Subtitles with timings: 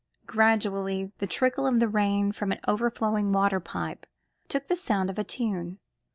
[0.25, 4.07] Gradually the trickle of the rain from an overflowing waterpipe
[4.47, 5.77] took the sound of a tune.